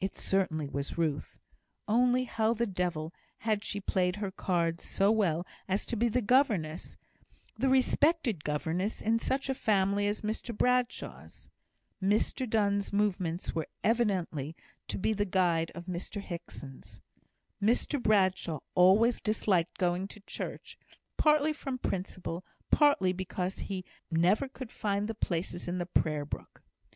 It 0.00 0.14
certainly 0.14 0.68
was 0.68 0.96
Ruth; 0.96 1.40
only 1.88 2.22
how 2.22 2.54
the 2.54 2.64
devil 2.64 3.12
had 3.38 3.64
she 3.64 3.80
played 3.80 4.14
her 4.14 4.30
cards 4.30 4.84
so 4.88 5.10
well 5.10 5.44
as 5.66 5.84
to 5.86 5.96
be 5.96 6.06
the 6.08 6.22
governess 6.22 6.96
the 7.58 7.68
respected 7.68 8.44
governess, 8.44 9.02
in 9.02 9.18
such 9.18 9.48
a 9.48 9.52
family 9.54 10.06
as 10.06 10.20
Mr 10.20 10.56
Bradshaw's? 10.56 11.48
Mr 12.00 12.48
Donne's 12.48 12.92
movements 12.92 13.52
were 13.52 13.66
evidently 13.82 14.54
to 14.86 14.96
be 14.96 15.12
the 15.12 15.24
guide 15.24 15.72
of 15.74 15.86
Mr 15.86 16.20
Hickson's. 16.20 17.00
Mr 17.60 18.00
Bradshaw 18.00 18.60
always 18.76 19.20
disliked 19.20 19.78
going 19.78 20.06
to 20.06 20.20
church, 20.20 20.78
partly 21.16 21.52
from 21.52 21.78
principle, 21.78 22.44
partly 22.70 23.12
because 23.12 23.58
he 23.58 23.84
never 24.08 24.46
could 24.48 24.70
find 24.70 25.08
the 25.08 25.16
places 25.16 25.66
in 25.66 25.78
the 25.78 25.86
Prayer 25.86 26.24
book. 26.24 26.62